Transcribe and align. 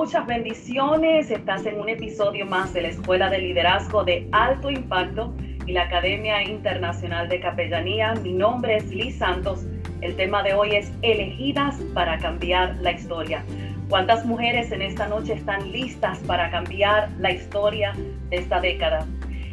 Muchas 0.00 0.26
bendiciones. 0.26 1.30
Estás 1.30 1.66
en 1.66 1.78
un 1.78 1.90
episodio 1.90 2.46
más 2.46 2.72
de 2.72 2.80
la 2.80 2.88
Escuela 2.88 3.28
de 3.28 3.36
Liderazgo 3.36 4.02
de 4.02 4.26
Alto 4.32 4.70
Impacto 4.70 5.34
y 5.66 5.72
la 5.72 5.82
Academia 5.82 6.42
Internacional 6.42 7.28
de 7.28 7.38
Capellanía. 7.38 8.14
Mi 8.14 8.32
nombre 8.32 8.78
es 8.78 8.86
Liz 8.86 9.18
Santos. 9.18 9.66
El 10.00 10.16
tema 10.16 10.42
de 10.42 10.54
hoy 10.54 10.74
es 10.74 10.90
elegidas 11.02 11.76
para 11.92 12.16
cambiar 12.16 12.76
la 12.80 12.92
historia. 12.92 13.44
¿Cuántas 13.90 14.24
mujeres 14.24 14.72
en 14.72 14.80
esta 14.80 15.06
noche 15.06 15.34
están 15.34 15.70
listas 15.70 16.18
para 16.20 16.50
cambiar 16.50 17.10
la 17.18 17.32
historia 17.32 17.92
de 18.30 18.36
esta 18.38 18.58
década? 18.58 19.06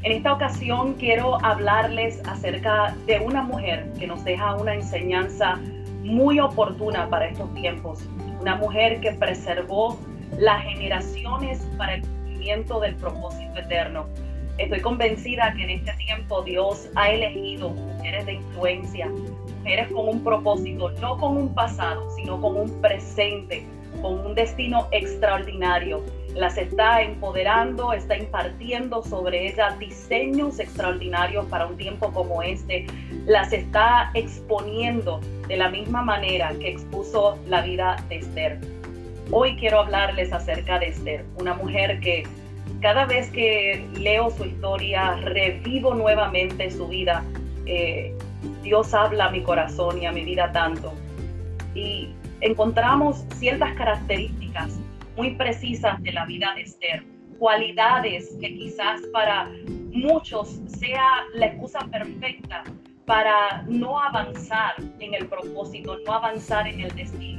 En 0.04 0.14
esta 0.14 0.32
ocasión 0.32 0.94
quiero 0.94 1.44
hablarles 1.44 2.22
acerca 2.26 2.96
de 3.06 3.20
una 3.20 3.44
mujer 3.44 3.92
que 4.00 4.08
nos 4.08 4.24
deja 4.24 4.56
una 4.56 4.76
enseñanza 4.76 5.60
muy 6.04 6.40
oportuna 6.40 7.10
para 7.10 7.28
estos 7.28 7.54
tiempos. 7.54 8.08
Una 8.40 8.56
mujer 8.56 9.02
que 9.02 9.12
preservó 9.12 10.00
las 10.38 10.64
generaciones 10.64 11.60
para 11.78 11.96
el 11.96 12.02
cumplimiento 12.02 12.80
del 12.80 12.96
propósito 12.96 13.60
eterno. 13.60 14.06
Estoy 14.58 14.82
convencida 14.82 15.54
que 15.56 15.64
en 15.64 15.70
este 15.70 15.94
tiempo 15.94 16.42
Dios 16.42 16.90
ha 16.96 17.10
elegido 17.12 17.70
mujeres 17.70 18.26
de 18.26 18.34
influencia, 18.34 19.08
mujeres 19.60 19.88
con 19.92 20.08
un 20.10 20.24
propósito, 20.24 20.90
no 21.00 21.18
con 21.18 21.38
un 21.38 21.54
pasado, 21.54 22.10
sino 22.16 22.42
con 22.42 22.58
un 22.58 22.82
presente, 22.82 23.66
con 24.02 24.20
un 24.26 24.34
destino 24.34 24.88
extraordinario. 24.92 26.04
Las 26.34 26.58
está 26.58 27.02
empoderando, 27.02 27.94
está 27.94 28.18
impartiendo 28.18 29.04
sobre 29.04 29.48
ellas 29.48 29.78
diseños 29.80 30.60
extraordinarios 30.60 31.46
para 31.46 31.68
un 31.68 31.78
tiempo 31.78 32.12
como 32.12 32.42
este. 32.42 32.88
Las 33.26 33.54
está 33.54 34.12
exponiendo 34.14 35.20
de 35.48 35.58
la 35.58 35.70
misma 35.70 36.02
manera 36.02 36.54
que 36.60 36.70
expuso 36.70 37.38
la 37.48 37.62
vida 37.62 38.04
de 38.10 38.18
Esther. 38.18 38.60
Hoy 39.30 39.58
quiero 39.58 39.82
hablarles 39.82 40.32
acerca 40.32 40.80
de 40.80 40.88
Esther, 40.88 41.26
una 41.38 41.54
mujer 41.54 42.00
que 42.00 42.24
cada 42.82 43.06
vez 43.06 43.30
que 43.32 43.86
leo 43.98 44.30
su 44.30 44.46
historia, 44.46 45.16
revivo 45.18 45.94
nuevamente 45.94 46.72
su 46.72 46.88
vida. 46.88 47.24
Eh, 47.66 48.16
Dios 48.64 48.94
habla 48.94 49.26
a 49.26 49.32
mi 49.32 49.42
corazón 49.42 50.02
y 50.02 50.06
a 50.06 50.14
mi 50.14 50.24
vida 50.24 50.52
tanto. 50.54 50.94
Y 51.76 52.10
encontramos 52.40 53.26
ciertas 53.36 53.74
características 53.76 54.80
muy 55.18 55.32
precisas 55.36 56.02
de 56.04 56.14
la 56.14 56.26
vida 56.26 56.54
de 56.56 56.62
Esther, 56.62 57.04
cualidades 57.38 58.34
que 58.40 58.56
quizás 58.56 59.02
para 59.12 59.52
muchos 59.92 60.62
sea 60.68 61.26
la 61.34 61.48
excusa 61.48 61.80
perfecta 61.92 62.64
para 63.06 63.64
no 63.68 64.00
avanzar 64.00 64.76
en 65.00 65.14
el 65.14 65.28
propósito, 65.28 65.98
no 66.06 66.14
avanzar 66.14 66.68
en 66.68 66.82
el 66.82 66.96
destino. 66.96 67.37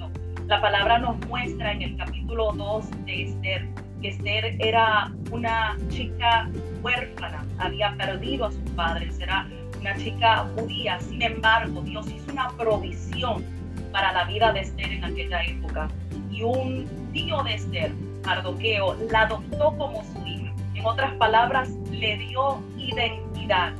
La 0.48 0.62
palabra 0.62 0.98
nos 0.98 1.18
muestra 1.26 1.72
en 1.72 1.82
el 1.82 1.96
capítulo 1.98 2.52
2 2.52 3.04
de 3.04 3.24
Esther 3.24 3.68
que 4.00 4.08
Esther 4.08 4.56
era 4.60 5.12
una 5.30 5.76
chica 5.90 6.48
huérfana, 6.82 7.44
había 7.58 7.94
perdido 7.98 8.46
a 8.46 8.52
sus 8.52 8.70
padres, 8.70 9.20
era 9.20 9.46
una 9.78 9.94
chica 9.98 10.48
judía. 10.56 10.98
Sin 11.00 11.20
embargo, 11.20 11.82
Dios 11.82 12.10
hizo 12.10 12.32
una 12.32 12.48
provisión 12.56 13.44
para 13.92 14.10
la 14.14 14.24
vida 14.24 14.50
de 14.54 14.60
Esther 14.60 14.90
en 14.90 15.04
aquella 15.04 15.42
época. 15.42 15.88
Y 16.30 16.42
un 16.42 16.86
tío 17.12 17.42
de 17.42 17.52
Esther, 17.52 17.92
Mardoqueo, 18.24 18.96
la 19.10 19.24
adoptó 19.24 19.76
como 19.76 20.02
su 20.02 20.26
hija. 20.26 20.50
En 20.74 20.86
otras 20.86 21.12
palabras, 21.16 21.68
le 21.92 22.16
dio 22.16 22.62
identidad. 22.78 23.74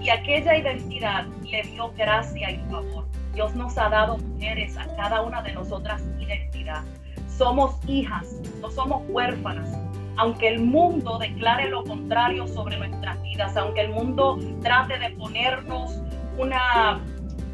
Y 0.00 0.08
aquella 0.10 0.56
identidad 0.56 1.26
le 1.50 1.62
dio 1.62 1.92
gracia 1.96 2.52
y 2.52 2.58
favor. 2.70 3.06
Dios 3.34 3.54
nos 3.54 3.76
ha 3.78 3.88
dado 3.88 4.18
mujeres 4.18 4.76
a 4.76 4.86
cada 4.96 5.22
una 5.22 5.42
de 5.42 5.52
nosotras 5.52 6.02
identidad. 6.20 6.82
Somos 7.28 7.76
hijas, 7.86 8.26
no 8.60 8.70
somos 8.70 9.02
huérfanas. 9.08 9.68
Aunque 10.16 10.48
el 10.48 10.60
mundo 10.60 11.18
declare 11.18 11.68
lo 11.70 11.82
contrario 11.84 12.46
sobre 12.46 12.76
nuestras 12.76 13.20
vidas, 13.22 13.56
aunque 13.56 13.80
el 13.80 13.90
mundo 13.90 14.38
trate 14.60 14.98
de 14.98 15.10
ponernos 15.10 16.02
una, 16.36 17.00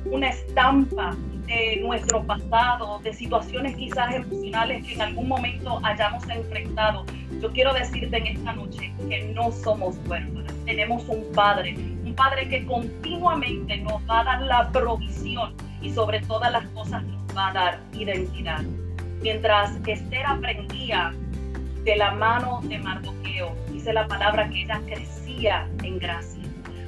una 0.06 0.28
estampa 0.28 1.16
de 1.46 1.80
nuestro 1.80 2.24
pasado, 2.24 2.98
de 2.98 3.12
situaciones 3.14 3.76
quizás 3.76 4.12
emocionales 4.12 4.84
que 4.84 4.94
en 4.94 5.00
algún 5.00 5.28
momento 5.28 5.80
hayamos 5.84 6.28
enfrentado, 6.28 7.04
yo 7.40 7.50
quiero 7.52 7.72
decirte 7.72 8.16
en 8.16 8.26
esta 8.26 8.52
noche 8.52 8.92
que 9.08 9.32
no 9.34 9.52
somos 9.52 9.96
huérfanas. 10.08 10.52
Tenemos 10.64 11.08
un 11.08 11.24
Padre, 11.32 11.74
un 12.04 12.14
Padre 12.14 12.48
que 12.48 12.66
continuamente 12.66 13.78
nos 13.78 14.02
va 14.10 14.20
a 14.20 14.24
dar 14.24 14.42
la 14.42 14.70
provisión 14.72 15.54
y 15.80 15.92
sobre 15.92 16.20
todas 16.20 16.52
las 16.52 16.66
cosas 16.68 17.02
nos 17.04 17.36
va 17.36 17.48
a 17.48 17.52
dar 17.52 17.80
identidad. 17.92 18.62
Mientras 19.22 19.76
Esther 19.86 20.26
aprendía 20.26 21.12
de 21.84 21.96
la 21.96 22.12
mano 22.12 22.60
de 22.64 22.78
Mardoqueo, 22.78 23.54
dice 23.70 23.92
la 23.92 24.06
palabra 24.06 24.48
que 24.48 24.62
ella 24.62 24.80
crecía 24.86 25.68
en 25.82 25.98
gracia. 25.98 26.42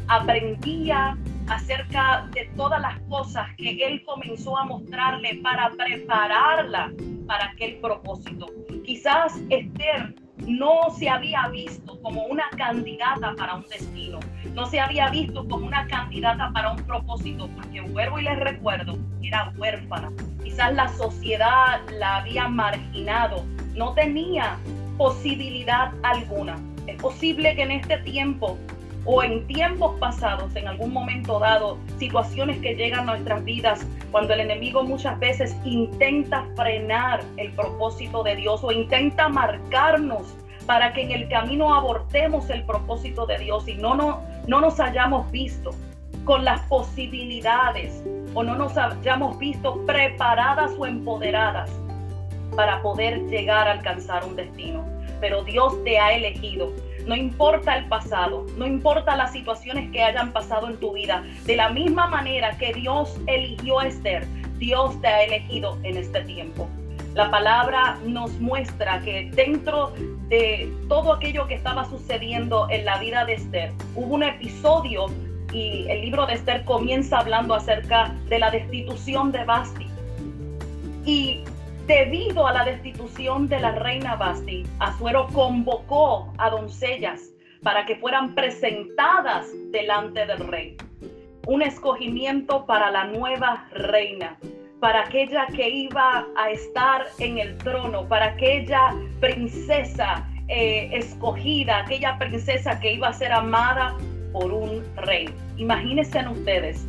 Aprendía 0.09 1.17
acerca 1.49 2.28
de 2.33 2.51
todas 2.56 2.81
las 2.81 2.99
cosas 3.09 3.49
que 3.56 3.84
él 3.84 4.03
comenzó 4.05 4.56
a 4.56 4.65
mostrarle 4.65 5.41
para 5.43 5.71
prepararla 5.71 6.93
para 7.27 7.47
aquel 7.47 7.77
propósito. 7.81 8.47
Quizás 8.84 9.41
Esther 9.51 10.15
no 10.47 10.91
se 10.97 11.09
había 11.09 11.49
visto 11.49 12.01
como 12.03 12.25
una 12.25 12.49
candidata 12.56 13.34
para 13.37 13.56
un 13.56 13.69
destino, 13.69 14.19
no 14.55 14.67
se 14.67 14.81
había 14.81 15.11
visto 15.11 15.47
como 15.49 15.67
una 15.67 15.87
candidata 15.87 16.51
para 16.53 16.73
un 16.73 16.83
propósito, 16.84 17.49
porque 17.56 17.81
vuelvo 17.81 18.19
y 18.19 18.23
les 18.23 18.39
recuerdo, 18.39 18.99
era 19.23 19.53
huérfana. 19.56 20.11
Quizás 20.43 20.75
la 20.75 20.89
sociedad 20.89 21.81
la 21.99 22.19
había 22.19 22.49
marginado, 22.49 23.45
no 23.75 23.93
tenía 23.95 24.59
posibilidad 24.97 25.93
alguna. 26.03 26.59
Es 26.87 27.01
posible 27.01 27.55
que 27.55 27.62
en 27.62 27.71
este 27.72 27.99
tiempo 27.99 28.59
o 29.12 29.25
en 29.25 29.44
tiempos 29.48 29.98
pasados, 29.98 30.54
en 30.54 30.69
algún 30.69 30.93
momento 30.93 31.41
dado, 31.41 31.78
situaciones 31.98 32.60
que 32.60 32.76
llegan 32.76 33.09
a 33.09 33.16
nuestras 33.16 33.43
vidas, 33.43 33.84
cuando 34.12 34.34
el 34.34 34.41
enemigo 34.41 34.84
muchas 34.84 35.19
veces 35.19 35.56
intenta 35.65 36.47
frenar 36.54 37.21
el 37.37 37.50
propósito 37.50 38.22
de 38.22 38.37
Dios 38.37 38.62
o 38.62 38.71
intenta 38.71 39.28
marcarnos 39.28 40.37
para 40.65 40.93
que 40.93 41.03
en 41.03 41.10
el 41.10 41.28
camino 41.28 41.74
abortemos 41.74 42.48
el 42.51 42.65
propósito 42.65 43.27
de 43.27 43.39
Dios 43.39 43.66
y 43.66 43.74
no, 43.74 43.97
no, 43.97 44.21
no 44.47 44.60
nos 44.60 44.78
hayamos 44.78 45.28
visto 45.33 45.72
con 46.24 46.45
las 46.45 46.60
posibilidades 46.66 48.04
o 48.34 48.45
no 48.45 48.54
nos 48.54 48.78
hayamos 48.78 49.36
visto 49.41 49.84
preparadas 49.86 50.71
o 50.78 50.86
empoderadas 50.86 51.68
para 52.54 52.80
poder 52.80 53.27
llegar 53.27 53.66
a 53.66 53.72
alcanzar 53.72 54.24
un 54.24 54.36
destino. 54.36 54.84
Pero 55.21 55.42
Dios 55.42 55.83
te 55.83 55.98
ha 55.98 56.12
elegido 56.12 56.72
no 57.10 57.16
importa 57.16 57.77
el 57.77 57.86
pasado, 57.86 58.47
no 58.57 58.65
importa 58.65 59.16
las 59.16 59.33
situaciones 59.33 59.91
que 59.91 60.01
hayan 60.01 60.33
pasado 60.33 60.68
en 60.68 60.77
tu 60.77 60.92
vida, 60.92 61.24
de 61.45 61.57
la 61.57 61.68
misma 61.68 62.07
manera 62.07 62.57
que 62.57 62.72
Dios 62.72 63.18
eligió 63.27 63.80
a 63.80 63.89
Esther, 63.89 64.24
Dios 64.59 64.95
te 65.01 65.09
ha 65.09 65.24
elegido 65.24 65.77
en 65.83 65.97
este 65.97 66.21
tiempo. 66.21 66.68
La 67.15 67.28
palabra 67.28 67.98
nos 68.07 68.30
muestra 68.39 69.01
que 69.01 69.28
dentro 69.34 69.92
de 70.28 70.72
todo 70.89 71.15
aquello 71.15 71.48
que 71.48 71.54
estaba 71.54 71.84
sucediendo 71.84 72.68
en 72.71 72.84
la 72.84 72.98
vida 72.98 73.24
de 73.24 73.34
Esther, 73.34 73.72
hubo 73.97 74.15
un 74.15 74.22
episodio 74.22 75.07
y 75.53 75.86
el 75.89 76.03
libro 76.03 76.27
de 76.27 76.34
Esther 76.34 76.65
comienza 76.65 77.18
hablando 77.18 77.54
acerca 77.54 78.15
de 78.28 78.39
la 78.39 78.53
destitución 78.53 79.33
de 79.33 79.45
Basti. 79.45 79.89
Y 81.04 81.42
Debido 81.91 82.47
a 82.47 82.53
la 82.53 82.65
destitución 82.65 83.48
de 83.48 83.59
la 83.59 83.72
reina 83.72 84.15
Basti, 84.15 84.63
Azuero 84.78 85.27
convocó 85.33 86.33
a 86.39 86.48
doncellas 86.48 87.33
para 87.65 87.84
que 87.84 87.97
fueran 87.97 88.37
presentadas 88.37 89.48
delante 89.72 90.25
del 90.25 90.39
rey. 90.47 90.77
Un 91.48 91.63
escogimiento 91.63 92.65
para 92.65 92.92
la 92.92 93.07
nueva 93.07 93.66
reina, 93.72 94.39
para 94.78 95.01
aquella 95.01 95.48
que 95.48 95.69
iba 95.69 96.28
a 96.37 96.51
estar 96.51 97.09
en 97.19 97.39
el 97.39 97.59
trono, 97.59 98.07
para 98.07 98.27
aquella 98.27 98.95
princesa 99.19 100.28
eh, 100.47 100.91
escogida, 100.93 101.78
aquella 101.78 102.16
princesa 102.19 102.78
que 102.78 102.93
iba 102.93 103.09
a 103.09 103.13
ser 103.13 103.33
amada 103.33 103.97
por 104.31 104.53
un 104.53 104.84
rey. 104.95 105.28
Imagínense 105.57 106.21
ustedes, 106.28 106.86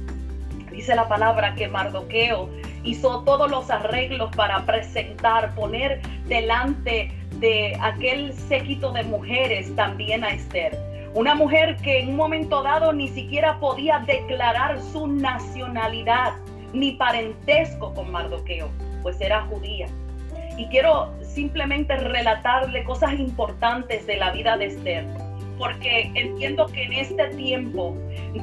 dice 0.70 0.94
la 0.94 1.08
palabra 1.08 1.56
que 1.56 1.68
Mardoqueo 1.68 2.52
hizo 2.84 3.24
todos 3.24 3.50
los 3.50 3.70
arreglos 3.70 4.36
para 4.36 4.66
presentar, 4.66 5.54
poner 5.56 6.02
delante 6.28 7.12
de 7.40 7.78
aquel 7.82 8.34
séquito 8.34 8.92
de 8.92 9.04
mujeres 9.04 9.76
también 9.76 10.24
a 10.24 10.30
Esther. 10.30 10.78
Una 11.14 11.36
mujer 11.36 11.76
que 11.78 12.00
en 12.00 12.10
un 12.10 12.16
momento 12.16 12.64
dado 12.64 12.94
ni 12.94 13.10
siquiera 13.10 13.60
podía 13.60 14.00
declarar 14.00 14.82
su 14.82 15.08
nacionalidad 15.08 16.34
ni 16.74 16.94
parentesco 16.94 17.94
con 17.94 18.12
Mardoqueo, 18.12 18.70
pues 19.02 19.20
era 19.20 19.42
judía. 19.48 19.88
Y 20.58 20.68
quiero 20.68 21.12
simplemente 21.22 21.96
relatarle 21.98 22.84
cosas 22.84 23.14
importantes 23.14 24.06
de 24.08 24.18
la 24.18 24.32
vida 24.32 24.58
de 24.58 24.68
Esther, 24.68 25.06
porque 25.58 26.12
entiendo 26.16 26.68
que 26.68 26.84
en 26.84 26.94
este 26.94 27.28
tiempo 27.36 27.96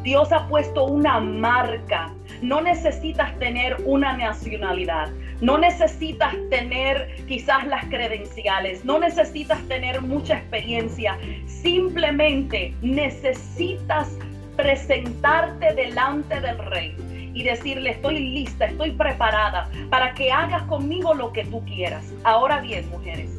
Dios 0.02 0.30
ha 0.32 0.46
puesto 0.48 0.84
una 0.84 1.20
marca. 1.20 2.12
No 2.42 2.60
necesitas 2.60 3.36
tener 3.38 3.76
una 3.84 4.16
nacionalidad, 4.16 5.10
no 5.40 5.58
necesitas 5.58 6.34
tener 6.50 7.24
quizás 7.26 7.66
las 7.66 7.84
credenciales, 7.86 8.84
no 8.84 8.98
necesitas 8.98 9.60
tener 9.68 10.00
mucha 10.02 10.38
experiencia, 10.38 11.18
simplemente 11.46 12.74
necesitas 12.82 14.16
presentarte 14.56 15.74
delante 15.74 16.40
del 16.40 16.58
rey 16.58 16.96
y 17.34 17.44
decirle, 17.44 17.90
estoy 17.90 18.18
lista, 18.18 18.66
estoy 18.66 18.90
preparada 18.90 19.70
para 19.90 20.12
que 20.14 20.32
hagas 20.32 20.62
conmigo 20.64 21.14
lo 21.14 21.32
que 21.32 21.44
tú 21.44 21.64
quieras. 21.64 22.12
Ahora 22.24 22.60
bien, 22.60 22.88
mujeres, 22.90 23.30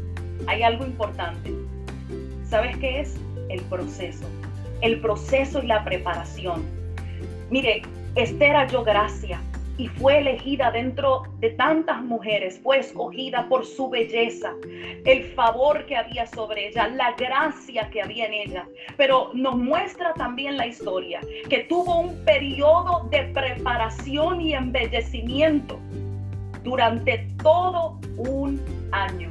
hay 0.48 0.64
algo 0.64 0.86
importante. 0.86 1.54
¿Sabes 2.50 2.78
qué 2.78 3.02
es? 3.02 3.18
El 3.50 3.62
proceso. 3.64 4.26
El 4.82 5.02
proceso 5.02 5.62
y 5.62 5.68
la 5.68 5.84
preparación. 5.84 6.64
Mire, 7.50 7.82
Esther 8.16 8.56
halló 8.56 8.84
gracia 8.84 9.42
y 9.78 9.88
fue 9.88 10.18
elegida 10.18 10.72
dentro 10.72 11.24
de 11.40 11.52
tantas 11.52 12.02
mujeres, 12.02 12.60
fue 12.62 12.80
escogida 12.80 13.48
por 13.48 13.66
su 13.66 13.90
belleza, 13.90 14.54
el 15.06 15.24
favor 15.36 15.86
que 15.86 15.96
había 15.96 16.28
sobre 16.28 16.68
ella, 16.68 16.90
la 16.90 17.14
gracia 17.14 17.90
que 17.90 18.02
había 18.02 18.26
en 18.26 18.34
ella. 18.34 18.68
Pero 18.98 19.32
nos 19.34 19.56
muestra 19.56 20.14
también 20.16 20.58
la 20.58 20.68
historia 20.68 21.22
que 21.50 21.60
tuvo 21.60 22.02
un 22.02 22.26
periodo 22.26 23.08
de 23.10 23.24
preparación 23.34 24.42
y 24.42 24.54
embellecimiento 24.54 25.80
durante 26.64 27.26
todo 27.42 28.00
un 28.18 28.62
año. 28.92 29.30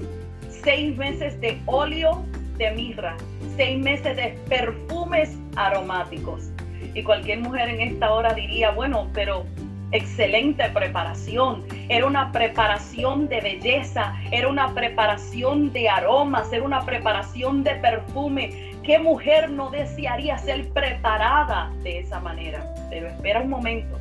Seis 0.48 0.96
meses 0.96 1.38
de 1.42 1.60
óleo 1.66 2.24
de 2.56 2.70
mirra, 2.70 3.16
seis 3.54 3.78
meses 3.78 4.16
de 4.16 4.38
perfumes 4.48 5.38
aromáticos. 5.56 6.50
Y 6.94 7.02
cualquier 7.02 7.40
mujer 7.40 7.68
en 7.68 7.80
esta 7.80 8.12
hora 8.12 8.34
diría, 8.34 8.70
bueno, 8.70 9.08
pero 9.12 9.44
excelente 9.92 10.68
preparación. 10.70 11.64
Era 11.88 12.06
una 12.06 12.32
preparación 12.32 13.28
de 13.28 13.40
belleza, 13.40 14.14
era 14.30 14.48
una 14.48 14.74
preparación 14.74 15.72
de 15.72 15.88
aromas, 15.88 16.52
era 16.52 16.62
una 16.62 16.84
preparación 16.84 17.64
de 17.64 17.74
perfume. 17.76 18.72
¿Qué 18.82 18.98
mujer 18.98 19.50
no 19.50 19.70
desearía 19.70 20.38
ser 20.38 20.68
preparada 20.70 21.70
de 21.82 22.00
esa 22.00 22.20
manera? 22.20 22.64
Pero 22.90 23.08
espera 23.08 23.40
un 23.40 23.50
momento. 23.50 23.98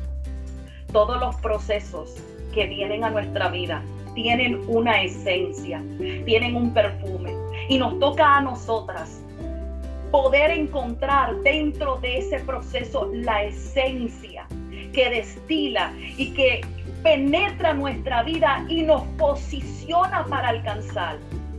Todos 0.92 1.20
los 1.20 1.36
procesos 1.36 2.16
que 2.54 2.66
vienen 2.66 3.04
a 3.04 3.10
nuestra 3.10 3.48
vida 3.48 3.82
tienen 4.14 4.62
una 4.66 5.02
esencia, 5.02 5.82
tienen 6.24 6.56
un 6.56 6.72
perfume. 6.72 7.32
Y 7.68 7.78
nos 7.78 7.98
toca 7.98 8.36
a 8.36 8.40
nosotras 8.40 9.22
poder 10.10 10.50
encontrar 10.50 11.36
dentro 11.42 11.96
de 11.96 12.18
ese 12.18 12.40
proceso 12.40 13.10
la 13.12 13.44
esencia 13.44 14.46
que 14.92 15.10
destila 15.10 15.92
y 16.16 16.32
que 16.32 16.60
penetra 17.02 17.74
nuestra 17.74 18.22
vida 18.22 18.64
y 18.68 18.82
nos 18.82 19.02
posiciona 19.18 20.24
para 20.26 20.48
alcanzar 20.48 21.18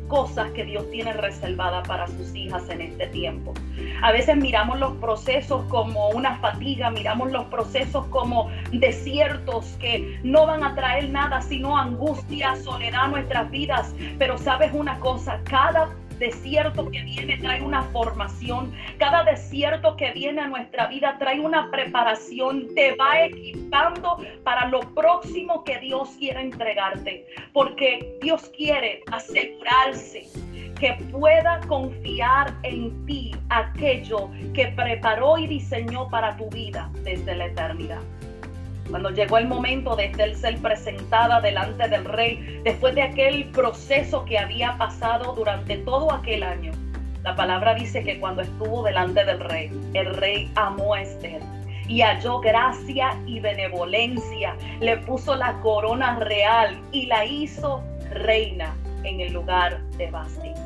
cosas 0.09 0.49
que 0.51 0.65
Dios 0.65 0.89
tiene 0.91 1.13
reservadas 1.13 1.87
para 1.87 2.07
sus 2.07 2.35
hijas 2.35 2.67
en 2.69 2.81
este 2.81 3.07
tiempo. 3.07 3.53
A 4.01 4.11
veces 4.11 4.35
miramos 4.35 4.79
los 4.79 4.93
procesos 4.93 5.63
como 5.69 6.09
una 6.09 6.37
fatiga, 6.39 6.89
miramos 6.89 7.31
los 7.31 7.45
procesos 7.45 8.05
como 8.07 8.49
desiertos 8.71 9.65
que 9.79 10.19
no 10.23 10.47
van 10.47 10.63
a 10.63 10.75
traer 10.75 11.09
nada 11.09 11.41
sino 11.41 11.77
angustia, 11.77 12.55
soledad 12.57 13.05
a 13.05 13.07
nuestras 13.07 13.49
vidas. 13.51 13.93
Pero 14.17 14.37
sabes 14.37 14.71
una 14.73 14.99
cosa, 14.99 15.39
cada 15.43 15.89
desierto 16.19 16.89
que 16.91 17.01
viene 17.03 17.37
trae 17.37 17.61
una 17.61 17.83
formación, 17.83 18.73
cada 18.97 19.23
desierto 19.23 19.95
que 19.95 20.11
viene 20.11 20.41
a 20.41 20.47
nuestra 20.47 20.87
vida 20.87 21.15
trae 21.17 21.39
una 21.39 21.71
preparación, 21.71 22.67
te 22.75 22.95
va 22.95 23.25
equipando 23.25 24.17
para 24.43 24.67
lo 24.67 24.81
próximo 24.93 25.63
que 25.63 25.79
Dios 25.79 26.09
quiere 26.19 26.41
entregarte, 26.41 27.25
porque 27.53 28.17
Dios 28.21 28.51
quiere 28.55 29.01
asegurarse 29.11 30.27
que 30.79 30.93
pueda 31.11 31.59
confiar 31.67 32.55
en 32.63 33.05
ti 33.05 33.31
aquello 33.49 34.29
que 34.53 34.67
preparó 34.67 35.37
y 35.37 35.47
diseñó 35.47 36.07
para 36.09 36.37
tu 36.37 36.49
vida 36.49 36.89
desde 37.03 37.35
la 37.35 37.47
eternidad. 37.47 38.01
Cuando 38.89 39.11
llegó 39.11 39.37
el 39.37 39.47
momento 39.47 39.95
de 39.95 40.11
ser 40.35 40.57
presentada 40.57 41.41
delante 41.41 41.87
del 41.87 42.05
rey, 42.05 42.61
después 42.63 42.95
de 42.95 43.03
aquel 43.03 43.45
proceso 43.51 44.25
que 44.25 44.39
había 44.39 44.77
pasado 44.77 45.33
durante 45.35 45.77
todo 45.77 46.11
aquel 46.11 46.43
año, 46.43 46.71
la 47.23 47.35
palabra 47.35 47.75
dice 47.75 48.03
que 48.03 48.19
cuando 48.19 48.41
estuvo 48.41 48.81
delante 48.83 49.23
del 49.25 49.39
rey, 49.39 49.71
el 49.93 50.15
rey 50.15 50.51
amó 50.55 50.95
a 50.95 51.01
Esther 51.01 51.41
y 51.87 52.01
halló 52.01 52.39
gracia 52.39 53.15
y 53.27 53.39
benevolencia, 53.39 54.55
le 54.79 54.97
puso 54.97 55.35
la 55.35 55.59
corona 55.61 56.17
real 56.19 56.79
y 56.91 57.05
la 57.05 57.25
hizo 57.25 57.83
reina 58.11 58.75
en 59.03 59.19
el 59.19 59.33
lugar 59.33 59.81
de 59.97 60.09
Basti. 60.09 60.58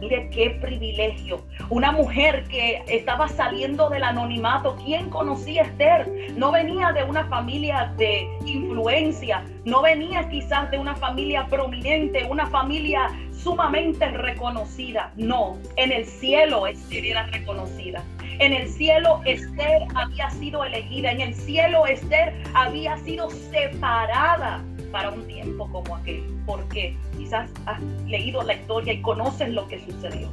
Mire 0.00 0.30
qué 0.30 0.50
privilegio. 0.62 1.44
Una 1.68 1.92
mujer 1.92 2.44
que 2.48 2.82
estaba 2.88 3.28
saliendo 3.28 3.90
del 3.90 4.02
anonimato. 4.02 4.76
¿Quién 4.84 5.10
conocía 5.10 5.62
a 5.62 5.66
Esther? 5.66 6.32
No 6.36 6.52
venía 6.52 6.92
de 6.92 7.04
una 7.04 7.26
familia 7.26 7.92
de 7.98 8.26
influencia. 8.46 9.44
No 9.66 9.82
venía 9.82 10.26
quizás 10.30 10.70
de 10.70 10.78
una 10.78 10.94
familia 10.94 11.46
prominente, 11.48 12.24
una 12.24 12.46
familia 12.46 13.10
sumamente 13.32 14.06
reconocida. 14.08 15.12
No, 15.16 15.58
en 15.76 15.92
el 15.92 16.06
cielo 16.06 16.66
Esther 16.66 17.04
era 17.04 17.26
reconocida. 17.26 18.02
En 18.38 18.54
el 18.54 18.68
cielo 18.68 19.20
Esther 19.26 19.82
había 19.94 20.30
sido 20.30 20.64
elegida. 20.64 21.12
En 21.12 21.20
el 21.20 21.34
cielo 21.34 21.86
Esther 21.86 22.34
había 22.54 22.96
sido 22.98 23.28
separada 23.28 24.64
para 24.90 25.10
un 25.10 25.26
tiempo 25.26 25.70
como 25.70 25.96
aquel, 25.96 26.24
porque 26.50 26.96
quizás 27.16 27.48
has 27.66 27.80
leído 28.08 28.42
la 28.42 28.54
historia 28.54 28.92
y 28.92 29.00
conoces 29.02 29.50
lo 29.50 29.68
que 29.68 29.78
sucedió. 29.78 30.28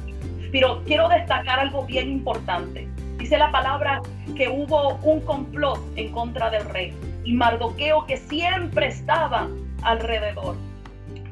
Pero 0.50 0.82
quiero 0.84 1.08
destacar 1.08 1.60
algo 1.60 1.86
bien 1.86 2.10
importante. 2.10 2.88
Dice 3.18 3.38
la 3.38 3.52
palabra 3.52 4.02
que 4.36 4.48
hubo 4.48 4.96
un 5.04 5.20
complot 5.20 5.78
en 5.94 6.10
contra 6.10 6.50
del 6.50 6.68
rey 6.70 6.92
y 7.22 7.34
Mardoqueo 7.34 8.04
que 8.06 8.16
siempre 8.16 8.88
estaba 8.88 9.48
alrededor, 9.82 10.56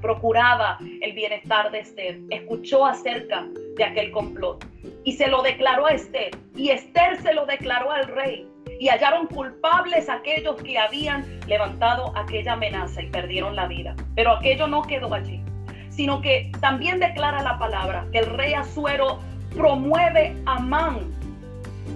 procuraba 0.01 0.79
el 1.01 1.13
bienestar 1.15 1.73
de 1.73 1.81
Esther, 1.81 2.21
escuchó 2.31 2.87
acerca 2.87 3.45
de 3.77 3.85
aquel 3.85 4.13
complot 4.13 4.65
y 5.03 5.15
se 5.15 5.27
lo 5.27 5.43
declaró 5.43 5.87
a 5.87 5.95
Esther 5.95 6.31
y 6.55 6.71
Esther 6.71 7.21
se 7.23 7.35
lo 7.35 7.45
declaró 7.45 7.91
al 7.91 8.07
rey 8.07 8.47
y 8.79 8.89
hallaron 8.89 9.27
culpables 9.27 10.09
aquellos 10.09 10.57
que 10.63 10.79
habían 10.79 11.25
levantado 11.47 12.13
aquella 12.17 12.55
amenaza 12.55 13.03
y 13.03 13.07
perdieron 13.09 13.57
la 13.57 13.67
vida. 13.67 13.95
Pero 14.15 14.33
aquello 14.33 14.67
no 14.67 14.83
quedó 14.83 15.13
allí, 15.15 15.43
sino 15.91 16.21
que 16.21 16.51
también 16.61 17.01
declara 17.01 17.43
la 17.43 17.59
palabra 17.59 18.07
que 18.13 18.19
el 18.19 18.27
rey 18.27 18.55
Azuero 18.55 19.21
promueve 19.55 20.37
a 20.47 20.57
Amán 20.57 21.01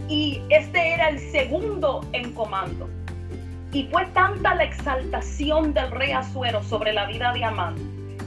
y 0.08 0.40
este 0.50 0.94
era 0.94 1.08
el 1.08 1.18
segundo 1.18 2.04
en 2.12 2.32
comando. 2.32 2.88
Y 3.72 3.84
fue 3.84 4.06
tanta 4.06 4.54
la 4.54 4.64
exaltación 4.64 5.72
del 5.72 5.90
rey 5.92 6.12
Azuero 6.12 6.62
sobre 6.62 6.92
la 6.92 7.06
vida 7.06 7.32
de 7.32 7.44
Amán 7.44 7.76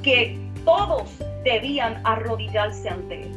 que 0.01 0.37
todos 0.63 1.17
debían 1.43 2.01
arrodillarse 2.05 2.89
ante 2.89 3.23
él. 3.23 3.31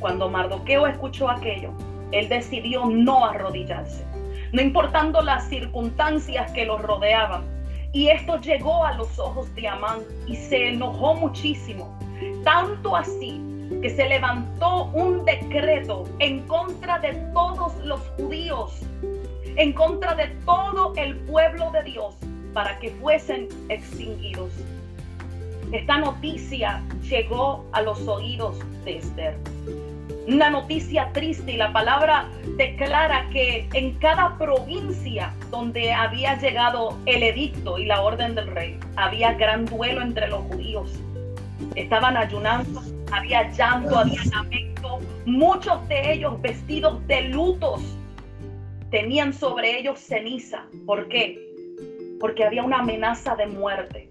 Cuando 0.00 0.28
Mardoqueo 0.28 0.86
escuchó 0.86 1.30
aquello, 1.30 1.72
él 2.12 2.28
decidió 2.28 2.86
no 2.86 3.24
arrodillarse, 3.24 4.04
no 4.52 4.62
importando 4.62 5.22
las 5.22 5.48
circunstancias 5.48 6.50
que 6.52 6.64
lo 6.64 6.78
rodeaban. 6.78 7.42
Y 7.92 8.08
esto 8.08 8.40
llegó 8.40 8.84
a 8.84 8.94
los 8.94 9.18
ojos 9.18 9.54
de 9.54 9.68
Amán 9.68 10.00
y 10.26 10.36
se 10.36 10.68
enojó 10.68 11.14
muchísimo, 11.14 11.98
tanto 12.44 12.96
así 12.96 13.40
que 13.80 13.90
se 13.90 14.08
levantó 14.08 14.86
un 14.92 15.24
decreto 15.24 16.04
en 16.18 16.40
contra 16.46 16.98
de 16.98 17.14
todos 17.32 17.76
los 17.84 18.00
judíos, 18.16 18.80
en 19.56 19.72
contra 19.72 20.14
de 20.14 20.28
todo 20.44 20.92
el 20.96 21.16
pueblo 21.20 21.70
de 21.72 21.82
Dios, 21.84 22.14
para 22.52 22.78
que 22.78 22.90
fuesen 22.90 23.48
extinguidos. 23.68 24.52
Esta 25.72 25.98
noticia 25.98 26.82
llegó 27.02 27.64
a 27.72 27.80
los 27.80 28.06
oídos 28.06 28.58
de 28.84 28.98
Esther. 28.98 29.38
Una 30.28 30.50
noticia 30.50 31.10
triste 31.12 31.52
y 31.52 31.56
la 31.56 31.72
palabra 31.72 32.28
declara 32.56 33.28
que 33.30 33.68
en 33.72 33.94
cada 33.98 34.38
provincia 34.38 35.34
donde 35.50 35.92
había 35.92 36.38
llegado 36.38 36.96
el 37.06 37.22
edicto 37.22 37.78
y 37.78 37.86
la 37.86 38.02
orden 38.02 38.34
del 38.34 38.46
rey, 38.48 38.78
había 38.96 39.34
gran 39.34 39.66
duelo 39.66 40.00
entre 40.00 40.28
los 40.28 40.42
judíos. 40.44 40.92
Estaban 41.74 42.16
ayunando, 42.16 42.82
había 43.10 43.50
llanto, 43.50 43.98
había 43.98 44.22
lamento. 44.32 45.00
Muchos 45.26 45.88
de 45.88 46.12
ellos 46.12 46.40
vestidos 46.40 47.04
de 47.06 47.22
lutos 47.28 47.82
tenían 48.90 49.32
sobre 49.32 49.78
ellos 49.78 49.98
ceniza. 49.98 50.64
¿Por 50.86 51.08
qué? 51.08 51.38
Porque 52.20 52.44
había 52.44 52.62
una 52.62 52.78
amenaza 52.78 53.34
de 53.34 53.46
muerte 53.46 54.08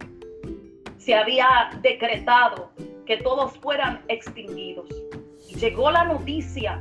se 1.01 1.15
había 1.15 1.71
decretado 1.81 2.69
que 3.07 3.17
todos 3.17 3.57
fueran 3.57 4.03
extinguidos. 4.07 4.87
Llegó 5.61 5.91
la 5.91 6.03
noticia 6.05 6.79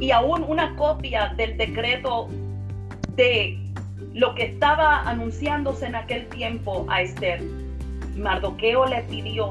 y 0.00 0.12
aún 0.12 0.44
una 0.46 0.74
copia 0.76 1.34
del 1.36 1.56
decreto 1.58 2.28
de 3.16 3.58
lo 4.14 4.34
que 4.34 4.44
estaba 4.44 5.02
anunciándose 5.02 5.86
en 5.86 5.96
aquel 5.96 6.26
tiempo 6.28 6.86
a 6.88 7.02
Esther. 7.02 7.42
Mardoqueo 8.16 8.86
le 8.86 9.02
pidió 9.02 9.48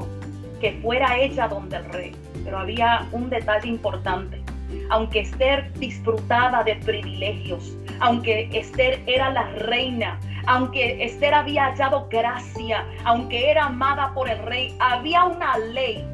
que 0.60 0.72
fuera 0.82 1.18
ella 1.18 1.46
donde 1.46 1.76
el 1.76 1.84
rey, 1.92 2.16
pero 2.42 2.58
había 2.58 3.06
un 3.12 3.28
detalle 3.28 3.68
importante. 3.68 4.42
Aunque 4.88 5.20
Esther 5.20 5.72
disfrutaba 5.74 6.64
de 6.64 6.76
privilegios, 6.76 7.76
aunque 8.00 8.48
Esther 8.52 9.02
era 9.06 9.30
la 9.30 9.44
reina, 9.50 10.18
aunque 10.46 11.04
Esther 11.04 11.34
había 11.34 11.66
hallado 11.66 12.08
gracia, 12.10 12.86
aunque 13.04 13.50
era 13.50 13.66
amada 13.66 14.12
por 14.14 14.28
el 14.28 14.38
rey, 14.38 14.74
había 14.78 15.24
una 15.24 15.58
ley 15.58 16.04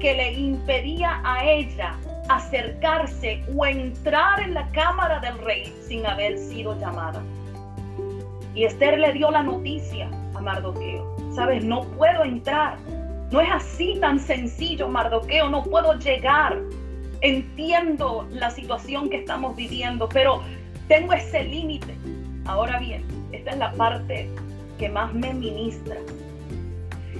que 0.00 0.14
le 0.14 0.32
impedía 0.32 1.20
a 1.24 1.44
ella 1.44 1.94
acercarse 2.28 3.44
o 3.54 3.66
entrar 3.66 4.40
en 4.40 4.54
la 4.54 4.70
cámara 4.72 5.20
del 5.20 5.38
rey 5.38 5.72
sin 5.86 6.06
haber 6.06 6.38
sido 6.38 6.78
llamada. 6.78 7.22
Y 8.54 8.64
Esther 8.64 8.98
le 8.98 9.12
dio 9.12 9.30
la 9.30 9.42
noticia 9.42 10.08
a 10.34 10.40
Mardoqueo. 10.40 11.16
Sabes, 11.34 11.64
no 11.64 11.82
puedo 11.82 12.24
entrar. 12.24 12.78
No 13.30 13.40
es 13.40 13.50
así 13.52 13.98
tan 14.00 14.18
sencillo, 14.18 14.88
Mardoqueo, 14.88 15.48
no 15.48 15.62
puedo 15.62 15.94
llegar. 15.98 16.58
Entiendo 17.20 18.26
la 18.30 18.50
situación 18.50 19.10
que 19.10 19.18
estamos 19.18 19.54
viviendo, 19.54 20.08
pero 20.08 20.42
tengo 20.88 21.12
ese 21.12 21.44
límite. 21.44 21.94
Ahora 22.46 22.78
bien, 22.78 23.04
esta 23.32 23.50
es 23.50 23.58
la 23.58 23.72
parte 23.72 24.28
que 24.78 24.88
más 24.88 25.12
me 25.12 25.34
ministra. 25.34 25.96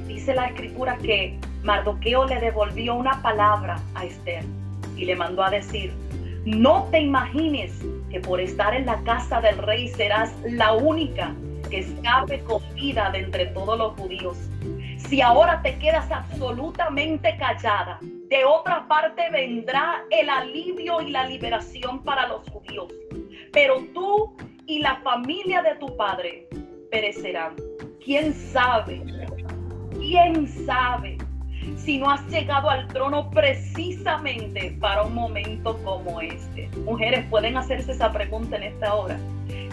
Dice 0.09 0.35
la 0.35 0.47
escritura 0.47 0.97
que 0.99 1.39
Mardoqueo 1.63 2.25
le 2.27 2.41
devolvió 2.41 2.95
una 2.95 3.21
palabra 3.23 3.81
a 3.95 4.05
Esther 4.05 4.45
y 4.97 5.05
le 5.05 5.17
mandó 5.17 5.43
a 5.43 5.51
decir, 5.51 5.93
no 6.45 6.89
te 6.91 7.01
imagines 7.01 7.85
que 8.11 8.21
por 8.21 8.41
estar 8.41 8.75
en 8.75 8.87
la 8.87 9.03
casa 9.03 9.41
del 9.41 9.59
rey 9.59 9.89
serás 9.89 10.35
la 10.43 10.73
única 10.73 11.35
que 11.69 11.81
escape 11.81 12.41
con 12.45 12.63
vida 12.75 13.11
de 13.11 13.21
entre 13.21 13.47
todos 13.47 13.79
los 13.79 13.93
judíos. 13.95 14.37
Si 14.97 15.21
ahora 15.21 15.61
te 15.63 15.79
quedas 15.79 16.11
absolutamente 16.11 17.37
callada, 17.39 17.99
de 18.01 18.45
otra 18.45 18.87
parte 18.89 19.29
vendrá 19.31 20.03
el 20.11 20.31
alivio 20.31 21.03
y 21.03 21.11
la 21.11 21.27
liberación 21.27 22.03
para 22.03 22.27
los 22.29 22.49
judíos. 22.49 22.93
Pero 23.53 23.85
tú 23.93 24.35
y 24.67 24.79
la 24.79 24.97
familia 24.97 25.63
de 25.63 25.75
tu 25.77 25.95
padre 25.97 26.49
perecerán. 26.91 27.55
¿Quién 28.03 28.33
sabe? 28.35 29.03
¿Quién 29.93 30.49
sabe 30.67 31.19
si 31.77 31.99
no 31.99 32.11
has 32.11 32.27
llegado 32.29 32.71
al 32.71 32.87
trono 32.89 33.31
precisamente 33.31 34.77
para 34.81 35.03
un 35.03 35.15
momento 35.15 35.79
como 35.85 36.21
este? 36.21 36.69
Mujeres 36.85 37.25
pueden 37.31 37.57
hacerse 37.57 37.93
esa 37.93 38.13
pregunta 38.13 38.57
en 38.57 38.65
esta 38.65 38.95
hora. 38.95 39.19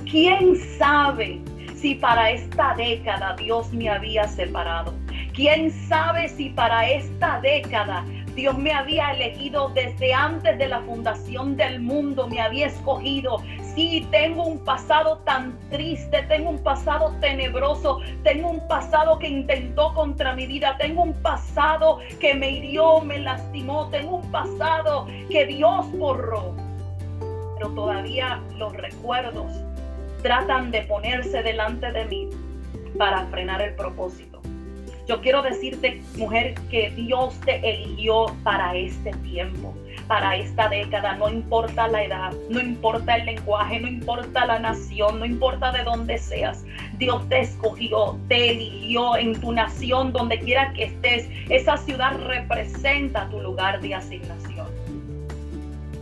¿Quién 0.10 0.56
sabe 0.78 1.42
si 1.76 1.96
para 1.96 2.32
esta 2.32 2.76
década 2.76 3.36
Dios 3.36 3.72
me 3.74 3.90
había 3.90 4.28
separado? 4.28 4.94
¿Quién 5.34 5.72
sabe 5.88 6.30
si 6.30 6.50
para 6.50 6.90
esta 6.90 7.40
década 7.42 8.04
Dios 8.38 8.56
me 8.56 8.72
había 8.72 9.14
elegido 9.14 9.70
desde 9.70 10.14
antes 10.14 10.60
de 10.60 10.68
la 10.68 10.82
fundación 10.82 11.58
del 11.58 11.82
mundo, 11.82 12.28
me 12.28 12.40
había 12.40 12.68
escogido. 12.68 13.38
Sí, 13.78 14.08
tengo 14.10 14.44
un 14.44 14.58
pasado 14.66 15.20
tan 15.20 15.56
triste, 15.70 16.24
tengo 16.24 16.50
un 16.50 16.64
pasado 16.64 17.14
tenebroso, 17.22 18.00
tengo 18.24 18.50
un 18.50 18.68
pasado 18.68 19.20
que 19.20 19.28
intentó 19.28 19.94
contra 19.94 20.34
mi 20.34 20.48
vida, 20.48 20.76
tengo 20.80 21.04
un 21.04 21.14
pasado 21.22 22.00
que 22.20 22.34
me 22.34 22.50
hirió, 22.50 23.02
me 23.02 23.20
lastimó, 23.20 23.88
tengo 23.90 24.16
un 24.16 24.32
pasado 24.32 25.06
que 25.30 25.46
Dios 25.46 25.92
borró. 25.92 26.56
Pero 27.54 27.70
todavía 27.76 28.42
los 28.56 28.74
recuerdos 28.74 29.52
tratan 30.24 30.72
de 30.72 30.82
ponerse 30.82 31.44
delante 31.44 31.92
de 31.92 32.06
mí 32.06 32.30
para 32.98 33.28
frenar 33.28 33.62
el 33.62 33.76
propósito. 33.76 34.42
Yo 35.08 35.22
quiero 35.22 35.44
decirte, 35.44 36.02
mujer, 36.18 36.56
que 36.72 36.90
Dios 36.90 37.40
te 37.42 37.58
eligió 37.58 38.26
para 38.44 38.76
este 38.76 39.12
tiempo, 39.18 39.76
para 40.08 40.36
esta 40.36 40.70
década. 40.70 41.16
No 41.16 41.30
importa 41.30 41.88
la 41.88 42.04
edad, 42.04 42.34
no 42.50 42.60
importa 42.60 43.16
el 43.16 43.26
lenguaje, 43.26 43.80
no 43.80 43.88
importa 43.88 44.46
la 44.46 44.60
nación, 44.60 45.20
no 45.20 45.26
importa 45.26 45.72
de 45.72 45.84
dónde 45.84 46.18
seas. 46.18 46.66
Dios 46.98 47.28
te 47.30 47.42
escogió, 47.42 48.18
te 48.28 48.52
eligió 48.52 49.18
en 49.18 49.40
tu 49.40 49.52
nación, 49.52 50.12
donde 50.14 50.40
quiera 50.40 50.74
que 50.74 50.86
estés. 50.86 51.30
Esa 51.50 51.78
ciudad 51.78 52.18
representa 52.26 53.30
tu 53.30 53.42
lugar 53.42 53.82
de 53.82 53.96
asignación. 53.96 54.68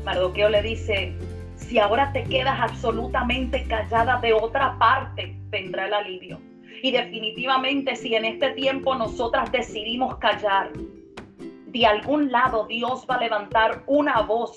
Mardoqueo 0.05 0.49
le 0.49 0.61
dice, 0.61 1.13
si 1.55 1.79
ahora 1.79 2.11
te 2.13 2.23
quedas 2.23 2.59
absolutamente 2.59 3.63
callada 3.63 4.19
de 4.21 4.33
otra 4.33 4.77
parte, 4.77 5.35
vendrá 5.49 5.87
el 5.87 5.93
alivio. 5.93 6.39
Y 6.83 6.91
definitivamente 6.91 7.95
si 7.95 8.13
en 8.13 8.25
este 8.25 8.51
tiempo 8.51 8.93
nosotras 8.95 9.51
decidimos 9.51 10.17
callar, 10.17 10.69
de 11.75 11.85
algún 11.85 12.31
lado 12.31 12.67
Dios 12.67 13.05
va 13.09 13.15
a 13.15 13.19
levantar 13.19 13.83
una 13.85 14.21
voz 14.21 14.53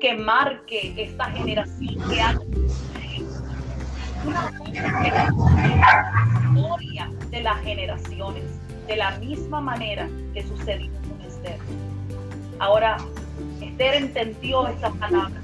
que 0.00 0.16
marque 0.16 0.94
esta 0.96 1.26
generación 1.26 2.02
que 2.08 2.22
ha 2.22 2.32
historia 6.54 7.10
de 7.30 7.42
las 7.42 7.60
generaciones, 7.60 8.44
de 8.86 8.96
la 8.96 9.10
misma 9.18 9.60
manera 9.60 10.08
que 10.32 10.42
sucedió 10.44 10.90
con 11.02 11.20
Esther. 11.20 11.58
Ahora, 12.58 12.96
Esther 13.60 13.94
entendió 13.96 14.66
esta 14.66 14.88
palabra. 14.92 15.42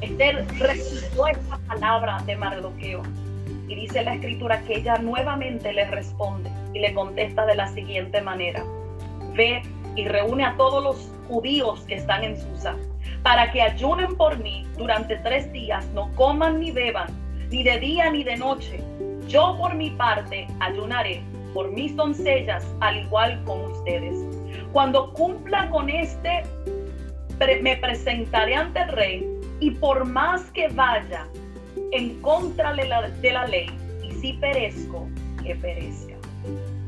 Esther 0.00 0.46
recibió 0.58 1.26
esta 1.26 1.58
palabra 1.66 2.22
de 2.24 2.36
Mardoqueo 2.36 3.02
y 3.68 3.74
dice 3.74 4.02
la 4.02 4.14
escritura 4.14 4.62
que 4.62 4.78
ella 4.78 4.96
nuevamente 4.96 5.74
le 5.74 5.84
responde 5.90 6.50
y 6.72 6.78
le 6.78 6.94
contesta 6.94 7.44
de 7.44 7.54
la 7.54 7.68
siguiente 7.68 8.22
manera. 8.22 8.64
Ve 9.34 9.62
y 9.96 10.06
reúne 10.08 10.44
a 10.44 10.56
todos 10.56 10.82
los 10.82 11.10
judíos 11.28 11.80
que 11.86 11.94
están 11.94 12.24
en 12.24 12.40
Susa 12.40 12.76
para 13.22 13.50
que 13.50 13.62
ayunen 13.62 14.16
por 14.16 14.38
mí 14.38 14.66
durante 14.76 15.16
tres 15.16 15.50
días, 15.50 15.86
no 15.94 16.14
coman 16.14 16.60
ni 16.60 16.70
beban, 16.70 17.08
ni 17.50 17.62
de 17.62 17.78
día 17.78 18.10
ni 18.10 18.22
de 18.22 18.36
noche. 18.36 18.80
Yo 19.28 19.56
por 19.58 19.74
mi 19.74 19.90
parte 19.90 20.46
ayunaré 20.60 21.22
por 21.54 21.70
mis 21.70 21.96
doncellas 21.96 22.66
al 22.80 22.98
igual 22.98 23.42
con 23.44 23.60
ustedes. 23.70 24.18
Cuando 24.72 25.12
cumpla 25.14 25.70
con 25.70 25.88
este, 25.88 26.42
me 27.62 27.76
presentaré 27.76 28.56
ante 28.56 28.80
el 28.82 28.88
rey 28.88 29.26
y 29.60 29.70
por 29.70 30.04
más 30.04 30.50
que 30.50 30.68
vaya 30.68 31.26
en 31.92 32.20
contra 32.20 32.74
de 32.74 32.86
la, 32.86 33.08
de 33.08 33.32
la 33.32 33.46
ley 33.46 33.70
y 34.02 34.12
si 34.12 34.34
perezco, 34.34 35.08
que 35.42 35.54
perezca. 35.54 36.13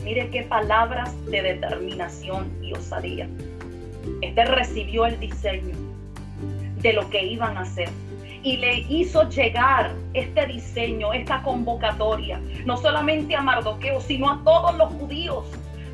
Mire 0.06 0.30
qué 0.30 0.44
palabras 0.44 1.12
de 1.32 1.42
determinación 1.42 2.48
y 2.62 2.72
osadía. 2.74 3.28
Este 4.22 4.44
recibió 4.44 5.04
el 5.04 5.18
diseño 5.18 5.74
de 6.76 6.92
lo 6.92 7.10
que 7.10 7.26
iban 7.26 7.56
a 7.56 7.62
hacer 7.62 7.88
y 8.44 8.56
le 8.58 8.82
hizo 8.88 9.28
llegar 9.28 9.92
este 10.14 10.46
diseño, 10.46 11.12
esta 11.12 11.42
convocatoria, 11.42 12.40
no 12.64 12.76
solamente 12.76 13.34
a 13.34 13.42
Mardoqueo, 13.42 14.00
sino 14.00 14.30
a 14.30 14.40
todos 14.44 14.78
los 14.78 14.92
judíos, 14.92 15.44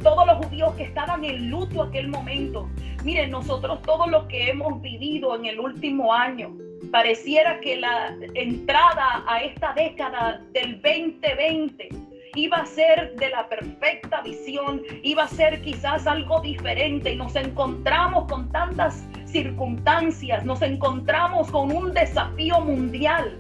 todos 0.03 0.27
los 0.27 0.45
judíos 0.45 0.75
que 0.75 0.83
estaban 0.83 1.25
en 1.25 1.49
luto 1.49 1.83
aquel 1.83 2.09
momento. 2.09 2.69
Miren, 3.05 3.31
nosotros 3.31 3.81
todos 3.81 4.11
los 4.11 4.25
que 4.25 4.51
hemos 4.51 4.83
vivido 4.83 5.35
en 5.37 5.47
el 5.47 5.59
último 5.59 6.13
año, 6.13 6.55
pareciera 6.91 7.61
que 7.61 7.79
la 7.79 8.15
entrada 8.35 9.25
a 9.27 9.43
esta 9.43 9.73
década 9.73 10.43
del 10.53 10.83
2020 10.83 12.12
iba 12.35 12.59
a 12.59 12.67
ser 12.67 13.15
de 13.17 13.29
la 13.29 13.49
perfecta 13.49 14.23
visión, 14.23 14.83
iba 15.03 15.25
a 15.25 15.29
ser 15.29 15.61
quizás 15.63 16.07
algo 16.07 16.41
diferente 16.41 17.13
y 17.13 17.17
nos 17.17 17.37
encontramos 17.37 18.27
con 18.29 18.51
tantas 18.51 19.05
circunstancias, 19.27 20.45
nos 20.45 20.63
encontramos 20.63 21.51
con 21.51 21.71
un 21.75 21.93
desafío 21.93 22.61
mundial. 22.61 23.37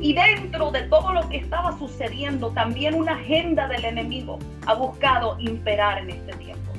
Y 0.00 0.12
dentro 0.12 0.70
de 0.72 0.82
todo 0.82 1.12
lo 1.12 1.28
que 1.28 1.36
estaba 1.38 1.78
sucediendo, 1.78 2.50
también 2.50 2.94
una 2.94 3.12
agenda 3.12 3.68
del 3.68 3.84
enemigo 3.84 4.38
ha 4.66 4.74
buscado 4.74 5.36
imperar 5.38 5.98
en 5.98 6.10
este 6.10 6.32
tiempo. 6.32 6.72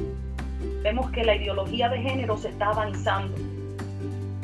Vemos 0.84 1.10
que 1.12 1.24
la 1.24 1.36
ideología 1.36 1.90
de 1.90 2.00
género 2.00 2.38
se 2.38 2.50
está 2.50 2.68
avanzando 2.68 3.55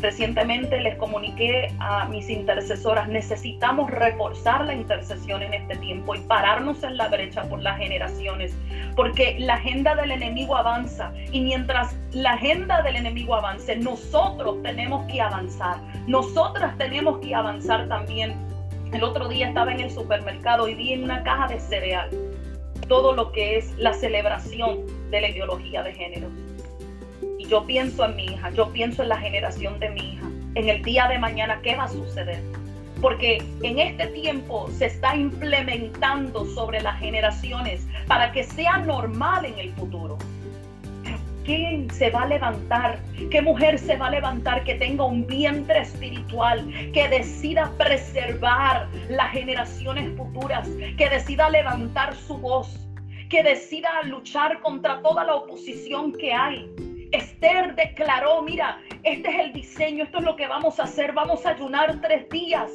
Recientemente 0.01 0.81
les 0.81 0.95
comuniqué 0.95 1.71
a 1.79 2.05
mis 2.05 2.27
intercesoras, 2.27 3.07
necesitamos 3.07 3.91
reforzar 3.91 4.65
la 4.65 4.73
intercesión 4.73 5.43
en 5.43 5.53
este 5.53 5.75
tiempo 5.77 6.15
y 6.15 6.19
pararnos 6.21 6.81
en 6.83 6.97
la 6.97 7.07
brecha 7.07 7.43
por 7.43 7.61
las 7.61 7.77
generaciones, 7.77 8.57
porque 8.95 9.37
la 9.37 9.55
agenda 9.55 9.93
del 9.93 10.09
enemigo 10.09 10.57
avanza 10.57 11.13
y 11.31 11.41
mientras 11.41 11.95
la 12.13 12.33
agenda 12.33 12.81
del 12.81 12.95
enemigo 12.95 13.35
avance, 13.35 13.75
nosotros 13.75 14.63
tenemos 14.63 15.05
que 15.05 15.21
avanzar, 15.21 15.77
nosotras 16.07 16.75
tenemos 16.79 17.19
que 17.19 17.35
avanzar 17.35 17.87
también. 17.87 18.33
El 18.91 19.03
otro 19.03 19.29
día 19.29 19.49
estaba 19.49 19.71
en 19.71 19.81
el 19.81 19.91
supermercado 19.91 20.67
y 20.67 20.73
vi 20.73 20.93
en 20.93 21.03
una 21.03 21.21
caja 21.21 21.47
de 21.47 21.59
cereal 21.59 22.09
todo 22.87 23.13
lo 23.13 23.31
que 23.31 23.57
es 23.57 23.77
la 23.77 23.93
celebración 23.93 24.79
de 25.11 25.21
la 25.21 25.29
ideología 25.29 25.83
de 25.83 25.93
género 25.93 26.27
yo 27.51 27.65
pienso 27.65 28.05
en 28.05 28.15
mi 28.15 28.25
hija, 28.27 28.49
yo 28.51 28.71
pienso 28.71 29.03
en 29.03 29.09
la 29.09 29.17
generación 29.17 29.77
de 29.81 29.89
mi 29.89 30.13
hija, 30.13 30.25
en 30.55 30.69
el 30.69 30.81
día 30.83 31.09
de 31.09 31.19
mañana, 31.19 31.59
¿qué 31.61 31.75
va 31.75 31.83
a 31.83 31.89
suceder? 31.89 32.41
Porque 33.01 33.43
en 33.61 33.77
este 33.77 34.07
tiempo 34.07 34.69
se 34.71 34.85
está 34.85 35.17
implementando 35.17 36.45
sobre 36.45 36.79
las 36.79 36.97
generaciones 36.99 37.85
para 38.07 38.31
que 38.31 38.45
sea 38.45 38.77
normal 38.77 39.45
en 39.45 39.59
el 39.59 39.73
futuro. 39.73 40.17
¿quién 41.43 41.89
se 41.89 42.11
va 42.11 42.21
a 42.21 42.27
levantar? 42.27 42.99
¿Qué 43.31 43.41
mujer 43.41 43.79
se 43.79 43.97
va 43.97 44.07
a 44.07 44.11
levantar 44.11 44.63
que 44.63 44.75
tenga 44.75 45.03
un 45.03 45.25
vientre 45.25 45.79
espiritual, 45.79 46.65
que 46.93 47.09
decida 47.09 47.69
preservar 47.77 48.87
las 49.09 49.31
generaciones 49.31 50.15
futuras, 50.15 50.69
que 50.97 51.09
decida 51.09 51.49
levantar 51.49 52.15
su 52.15 52.37
voz, 52.37 52.87
que 53.27 53.43
decida 53.43 53.89
luchar 54.03 54.61
contra 54.61 55.01
toda 55.01 55.25
la 55.25 55.35
oposición 55.35 56.13
que 56.13 56.31
hay? 56.31 56.69
Esther 57.11 57.75
declaró, 57.75 58.41
mira, 58.41 58.79
este 59.03 59.29
es 59.29 59.39
el 59.39 59.53
diseño, 59.53 60.05
esto 60.05 60.19
es 60.19 60.23
lo 60.23 60.35
que 60.35 60.47
vamos 60.47 60.79
a 60.79 60.83
hacer, 60.83 61.11
vamos 61.11 61.45
a 61.45 61.49
ayunar 61.49 61.99
tres 62.01 62.29
días. 62.29 62.71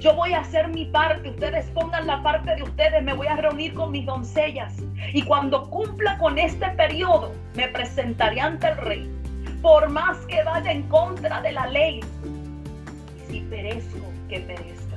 Yo 0.00 0.14
voy 0.14 0.32
a 0.32 0.40
hacer 0.40 0.68
mi 0.68 0.86
parte, 0.86 1.28
ustedes 1.28 1.66
pongan 1.72 2.06
la 2.06 2.22
parte 2.22 2.56
de 2.56 2.62
ustedes, 2.62 3.02
me 3.02 3.12
voy 3.12 3.26
a 3.26 3.36
reunir 3.36 3.74
con 3.74 3.90
mis 3.90 4.06
doncellas 4.06 4.74
y 5.12 5.22
cuando 5.22 5.68
cumpla 5.68 6.16
con 6.16 6.38
este 6.38 6.66
periodo 6.70 7.32
me 7.54 7.68
presentaré 7.68 8.40
ante 8.40 8.68
el 8.68 8.76
rey, 8.78 9.10
por 9.60 9.90
más 9.90 10.16
que 10.26 10.42
vaya 10.42 10.72
en 10.72 10.84
contra 10.84 11.42
de 11.42 11.52
la 11.52 11.66
ley. 11.66 12.00
Y 13.28 13.32
si 13.32 13.40
perezco, 13.40 14.06
que 14.30 14.40
perezca. 14.40 14.96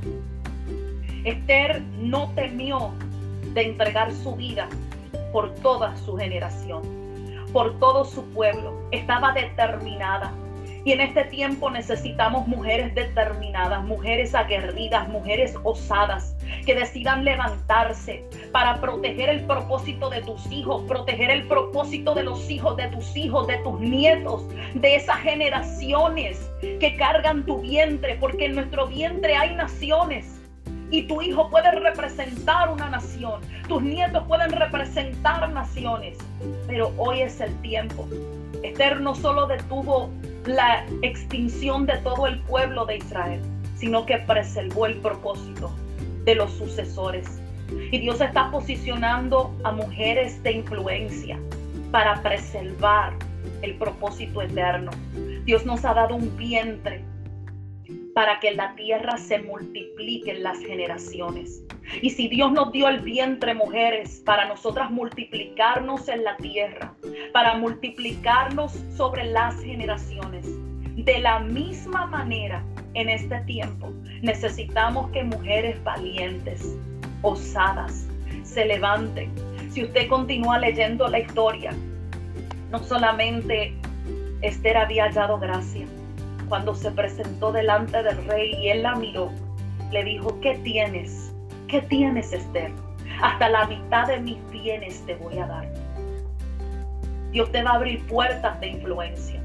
Esther 1.25 1.82
no 2.00 2.32
temió 2.36 2.94
de 3.53 3.63
entregar 3.63 4.13
su 4.13 4.34
vida 4.38 4.70
por 5.34 5.53
toda 5.56 5.98
su 5.98 6.15
generación 6.15 7.02
por 7.53 7.79
todo 7.79 8.03
su 8.03 8.25
pueblo. 8.33 8.74
Estaba 8.91 9.31
determinada. 9.31 10.33
Y 10.86 10.91
en 10.91 11.00
este 11.00 11.24
tiempo 11.25 11.69
necesitamos 11.69 12.45
mujeres 12.45 12.93
determinadas, 12.93 13.86
mujeres 13.86 14.36
aguerridas, 14.36 15.07
mujeres 15.07 15.55
osadas, 15.63 16.36
que 16.65 16.75
decidan 16.75 17.24
levantarse 17.24 18.25
para 18.51 18.81
proteger 18.81 19.29
el 19.29 19.45
propósito 19.45 20.10
de 20.10 20.22
tus 20.24 20.51
hijos, 20.51 20.83
proteger 20.83 21.29
el 21.29 21.48
propósito 21.48 22.13
de 22.13 22.24
los 22.24 22.50
hijos 22.50 22.75
de 22.75 22.89
tus 22.89 23.15
hijos, 23.15 23.48
de 23.48 23.60
tus 23.60 23.79
nietos, 23.79 24.45
de 24.74 24.95
esas 24.95 25.17
generaciones 25.19 26.51
que 26.60 26.98
cargan 26.98 27.45
tu 27.45 27.62
vientre, 27.62 28.17
porque 28.19 28.48
en 28.48 28.55
nuestro 28.55 28.88
vientre 28.88 29.38
hay 29.38 29.55
naciones 29.55 30.43
y 30.94 31.01
tu 31.08 31.24
hijo 31.24 31.50
puede 31.50 31.72
representar 31.72 32.70
una 32.70 32.88
nación, 32.88 33.42
tus 33.68 33.82
nietos 33.82 34.24
pueden 34.27 34.51
representar 34.51 35.50
naciones, 35.50 36.20
pero 36.68 36.94
hoy 36.98 37.22
es 37.22 37.42
el 37.42 37.51
tiempo. 37.62 38.08
Esther 38.62 39.01
no 39.01 39.16
solo 39.16 39.48
detuvo 39.48 40.12
la 40.46 40.86
extinción 41.01 41.88
de 41.88 41.98
todo 41.98 42.27
el 42.27 42.40
pueblo 42.42 42.86
de 42.86 42.98
Israel, 42.98 43.42
sino 43.75 44.06
que 44.06 44.20
preservó 44.20 44.86
el 44.86 44.98
propósito 44.98 45.72
de 46.25 46.36
los 46.36 46.51
sucesores. 46.51 47.42
Y 47.92 47.98
Dios 47.98 48.22
está 48.22 48.51
posicionando 48.51 49.51
a 49.64 49.72
mujeres 49.72 50.44
de 50.44 50.51
influencia 50.51 51.40
para 51.90 52.22
preservar 52.22 53.14
el 53.64 53.74
propósito 53.77 54.44
eterno. 54.44 54.92
Dios 55.44 55.66
nos 55.66 55.84
ha 55.86 55.96
dado 55.96 56.14
un 56.16 56.38
vientre 56.38 57.03
para 58.13 58.39
que 58.39 58.51
la 58.51 58.75
tierra 58.75 59.17
se 59.17 59.39
multiplique 59.39 60.31
en 60.31 60.43
las 60.43 60.59
generaciones. 60.59 61.63
Y 62.01 62.11
si 62.11 62.27
Dios 62.27 62.51
nos 62.51 62.71
dio 62.71 62.87
el 62.87 62.99
vientre, 62.99 63.53
mujeres, 63.53 64.21
para 64.25 64.47
nosotras 64.47 64.91
multiplicarnos 64.91 66.07
en 66.07 66.23
la 66.23 66.37
tierra, 66.37 66.93
para 67.33 67.55
multiplicarnos 67.55 68.71
sobre 68.95 69.25
las 69.25 69.61
generaciones, 69.61 70.45
de 70.95 71.19
la 71.19 71.39
misma 71.39 72.05
manera 72.05 72.63
en 72.93 73.09
este 73.09 73.39
tiempo 73.41 73.91
necesitamos 74.21 75.09
que 75.11 75.23
mujeres 75.23 75.83
valientes, 75.83 76.77
osadas, 77.23 78.07
se 78.43 78.65
levanten. 78.65 79.31
Si 79.71 79.83
usted 79.83 80.07
continúa 80.07 80.59
leyendo 80.59 81.07
la 81.07 81.19
historia, 81.19 81.73
no 82.69 82.79
solamente 82.83 83.73
Esther 84.41 84.77
había 84.77 85.05
hallado 85.05 85.39
gracia, 85.39 85.85
cuando 86.53 86.75
se 86.75 86.92
presentó 86.92 87.51
delante 87.51 88.03
del 88.03 88.27
rey 88.27 88.53
y 88.61 88.70
él 88.70 88.83
la 88.83 88.94
miró, 88.94 89.31
le 89.92 90.03
dijo, 90.03 90.39
¿qué 90.39 90.53
tienes? 90.59 91.33
¿Qué 91.68 91.81
tienes, 91.81 92.31
Esther? 92.31 92.72
Hasta 93.24 93.50
la 93.50 93.66
mitad 93.66 94.05
de 94.05 94.20
mis 94.20 94.37
bienes 94.51 95.03
te 95.07 95.16
voy 95.16 95.39
a 95.39 95.48
dar. 95.48 95.68
Dios 97.31 97.51
te 97.51 97.63
va 97.63 97.72
a 97.72 97.75
abrir 97.77 98.05
puertas 98.05 98.59
de 98.59 98.68
influencia. 98.68 99.42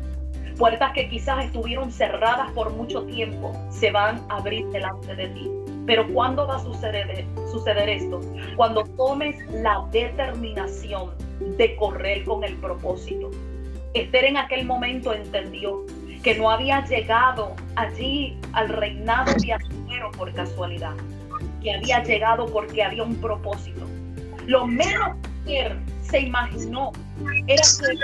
Puertas 0.59 0.93
que 0.93 1.09
quizás 1.09 1.47
estuvieron 1.47 1.91
cerradas 1.91 2.51
por 2.51 2.75
mucho 2.75 3.05
tiempo, 3.05 3.55
se 3.71 3.91
van 3.91 4.21
a 4.29 4.37
abrir 4.37 4.67
delante 4.67 5.17
de 5.17 5.29
ti. 5.29 5.51
Pero 5.87 6.07
¿cuándo 6.13 6.47
va 6.47 6.57
a 6.57 6.59
suceder, 6.59 7.25
suceder 7.51 7.89
esto? 7.89 8.21
Cuando 8.55 8.85
tomes 8.85 9.35
la 9.51 9.83
determinación 9.93 11.13
de 11.57 11.75
correr 11.77 12.27
con 12.27 12.45
el 12.45 12.55
propósito. 12.57 13.31
Esther 13.95 14.27
en 14.27 14.37
aquel 14.37 14.67
momento 14.67 15.15
entendió 15.15 15.87
que 16.23 16.37
no 16.37 16.51
había 16.51 16.85
llegado 16.87 17.55
allí 17.77 18.37
al 18.53 18.69
reinado 18.69 19.33
de 19.35 19.53
Asuero 19.53 20.11
por 20.13 20.33
casualidad, 20.35 20.95
que 21.63 21.75
había 21.75 22.03
llegado 22.03 22.47
porque 22.47 22.83
había 22.83 23.03
un 23.03 23.17
propósito. 23.17 23.87
Lo 24.47 24.67
menos 24.67 25.17
que 25.47 25.61
él 25.67 25.79
se 26.03 26.21
imaginó 26.21 26.93
era 27.47 27.63
que 27.63 27.95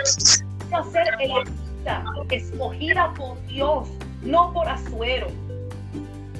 iba 0.68 0.79
a 0.79 0.85
ser 0.85 1.07
elegida, 1.20 2.05
escogida 2.31 3.14
por 3.14 3.46
Dios, 3.46 3.88
no 4.22 4.53
por 4.53 4.68
Asuero, 4.68 5.29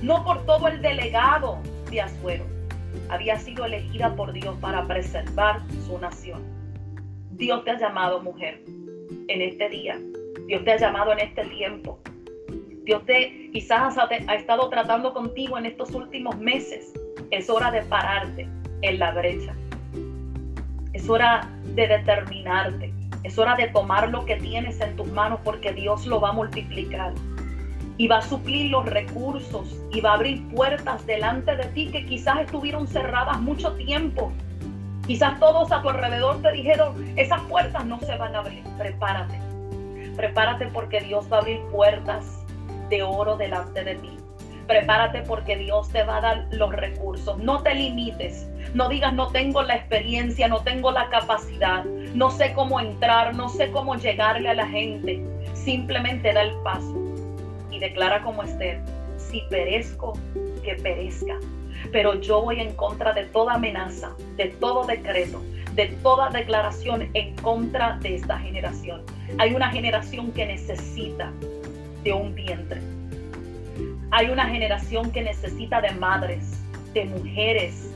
no 0.03 0.25
por 0.25 0.45
todo 0.47 0.69
el 0.69 0.81
delegado 0.83 1.59
de 1.91 2.03
Asuero. 2.03 2.45
Había 3.09 3.39
sido 3.39 3.65
elegida 3.65 4.15
por 4.15 4.33
Dios 4.33 4.57
para 4.61 4.87
preservar 4.87 5.61
su 5.87 5.99
nación. 5.99 6.43
Dios 7.33 7.65
te 7.65 7.73
ha 7.73 7.79
llamado 7.79 8.23
mujer 8.23 8.63
en 9.29 9.43
este 9.43 9.69
día 9.69 9.99
Dios 10.47 10.65
te 10.65 10.73
ha 10.73 10.77
llamado 10.77 11.13
en 11.13 11.21
este 11.21 11.45
tiempo. 11.47 11.99
Dios 12.85 13.03
te 13.07 13.51
quizás 13.53 13.97
ha, 13.97 14.35
estado 14.35 14.69
tratando 14.69 15.15
contigo 15.15 15.57
en 15.57 15.65
estos 15.65 15.93
últimos 15.95 16.37
meses. 16.37 16.93
Es 17.31 17.49
hora 17.49 17.71
de 17.71 17.83
pararte 17.83 18.47
en 18.83 18.99
la 18.99 19.13
brecha. 19.13 19.55
Es 20.93 21.09
hora 21.09 21.49
de 21.75 21.89
determinarte. 21.89 22.93
Es 23.23 23.39
hora 23.39 23.57
de 23.57 23.69
tomar 23.69 24.11
lo 24.11 24.27
que 24.27 24.37
tienes 24.37 24.81
en 24.83 24.97
tus 24.97 25.07
manos 25.09 25.41
porque 25.43 25.73
Dios 25.73 26.07
lo 26.07 26.21
va 26.21 26.29
a 26.29 26.33
multiplicar. 26.33 27.15
Y 27.97 28.09
va 28.09 28.19
a 28.19 28.23
suplir 28.23 28.71
los 28.71 28.85
recursos 28.85 29.81
y 29.93 30.01
va 30.03 30.11
a 30.11 30.15
abrir 30.15 30.47
puertas 30.49 31.07
delante 31.07 31.57
de 31.57 31.65
ti 31.69 31.89
que 31.91 32.05
quizás 32.05 32.41
estuvieron 32.41 32.87
cerradas 32.87 33.41
mucho 33.41 33.73
tiempo. 33.77 34.31
Quizás 35.07 35.39
todos 35.41 35.73
a 35.73 35.81
tu 35.81 35.89
alrededor 35.89 36.43
te 36.43 36.53
dijeron, 36.53 36.95
esas 37.17 37.41
puertas 37.43 37.87
no 37.87 37.99
se 38.01 38.17
van 38.17 38.35
a 38.35 38.41
abrir. 38.41 38.63
Prepárate 38.77 39.54
Prepárate 40.17 40.67
porque 40.69 41.01
Dios 41.01 41.31
va 41.33 41.39
a 41.39 41.41
abrir 41.41 41.61
puertas 41.73 42.45
de 42.89 43.03
oro 43.03 43.37
delante 43.37 43.83
de 43.85 43.95
ti. 43.97 44.17
Prepárate 44.67 45.23
porque 45.23 45.57
Dios 45.57 45.91
te 45.91 46.03
va 46.05 46.19
a 46.19 46.21
dar 46.21 46.47
los 46.53 46.73
recursos. 46.73 47.39
No 47.39 47.63
te 47.63 47.75
limites. 47.75 48.49
No 48.75 48.89
digas 48.89 49.13
no 49.13 49.29
tengo 49.29 49.63
la 49.63 49.77
experiencia, 49.77 50.49
no 50.49 50.61
tengo 50.63 50.91
la 50.91 51.09
capacidad, 51.09 51.85
no 51.85 52.31
sé 52.31 52.53
cómo 52.55 52.81
entrar, 52.81 53.35
no 53.37 53.49
sé 53.49 53.71
cómo 53.71 53.95
llegarle 53.95 54.49
a 54.49 54.55
la 54.55 54.67
gente. 54.67 55.25
Simplemente 55.53 56.33
da 56.33 56.43
el 56.43 56.55
paso 56.65 56.97
y 57.71 57.79
declara 57.79 58.23
como 58.23 58.43
Esther, 58.43 58.81
si 59.17 59.43
perezco, 59.51 60.19
que 60.65 60.75
perezca. 60.75 61.37
Pero 61.93 62.15
yo 62.21 62.43
voy 62.43 62.61
en 62.61 62.75
contra 62.75 63.13
de 63.13 63.27
toda 63.27 63.55
amenaza, 63.55 64.13
de 64.37 64.47
todo 64.47 64.85
decreto, 64.85 65.41
de 65.75 65.87
toda 66.03 66.31
declaración 66.31 67.09
en 67.15 67.35
contra 67.37 67.99
de 68.01 68.15
esta 68.15 68.39
generación. 68.39 69.03
Hay 69.39 69.55
una 69.55 69.71
generación 69.71 70.33
que 70.33 70.47
necesita 70.47 71.33
de 72.05 72.13
un 72.13 72.35
vientre. 72.35 72.81
Hay 74.11 74.29
una 74.29 74.47
generación 74.47 75.11
que 75.11 75.23
necesita 75.23 75.81
de 75.81 75.91
madres, 75.93 76.63
de 76.93 77.05
mujeres, 77.07 77.91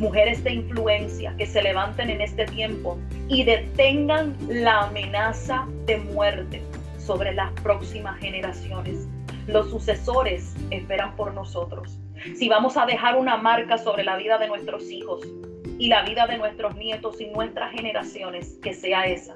mujeres 0.00 0.42
de 0.42 0.54
influencia 0.54 1.34
que 1.36 1.46
se 1.46 1.62
levanten 1.62 2.10
en 2.10 2.20
este 2.20 2.44
tiempo 2.46 2.98
y 3.28 3.44
detengan 3.44 4.36
la 4.48 4.80
amenaza 4.82 5.66
de 5.86 5.98
muerte 5.98 6.62
sobre 6.98 7.32
las 7.32 7.52
próximas 7.60 8.18
generaciones. 8.18 9.06
Los 9.46 9.70
sucesores 9.70 10.56
esperan 10.70 11.14
por 11.14 11.32
nosotros. 11.34 12.00
Si 12.36 12.48
vamos 12.48 12.76
a 12.76 12.86
dejar 12.86 13.16
una 13.16 13.36
marca 13.36 13.78
sobre 13.78 14.02
la 14.02 14.16
vida 14.16 14.38
de 14.38 14.48
nuestros 14.48 14.90
hijos 14.90 15.20
y 15.78 15.88
la 15.88 16.02
vida 16.02 16.26
de 16.26 16.38
nuestros 16.38 16.74
nietos 16.76 17.20
y 17.20 17.26
nuestras 17.26 17.72
generaciones, 17.72 18.58
que 18.62 18.74
sea 18.74 19.06
esa. 19.06 19.34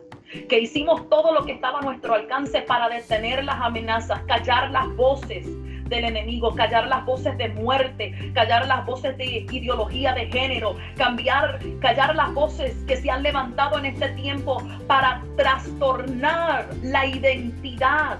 Que 0.48 0.60
hicimos 0.60 1.08
todo 1.08 1.32
lo 1.32 1.44
que 1.44 1.52
estaba 1.52 1.78
a 1.78 1.82
nuestro 1.82 2.14
alcance 2.14 2.62
para 2.62 2.88
detener 2.88 3.44
las 3.44 3.60
amenazas, 3.60 4.20
callar 4.26 4.70
las 4.70 4.88
voces 4.96 5.46
del 5.88 6.04
enemigo, 6.04 6.54
callar 6.54 6.88
las 6.88 7.04
voces 7.04 7.36
de 7.38 7.48
muerte, 7.50 8.32
callar 8.34 8.66
las 8.66 8.84
voces 8.86 9.16
de 9.16 9.46
ideología 9.50 10.12
de 10.14 10.26
género, 10.26 10.76
cambiar, 10.96 11.60
callar 11.80 12.14
las 12.16 12.32
voces 12.34 12.74
que 12.86 12.96
se 12.96 13.10
han 13.10 13.22
levantado 13.22 13.78
en 13.78 13.86
este 13.86 14.08
tiempo 14.10 14.62
para 14.86 15.22
trastornar 15.36 16.68
la 16.82 17.06
identidad 17.06 18.18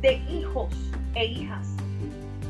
de 0.00 0.14
hijos 0.30 0.72
e 1.14 1.26
hijas, 1.26 1.76